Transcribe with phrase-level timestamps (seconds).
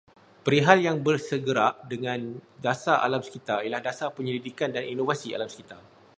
[0.45, 2.19] Perihal yang bersegerak dengan
[2.65, 5.77] dasar alam sekitar ialah dasar penyelidikan dan inovasi alam sekitar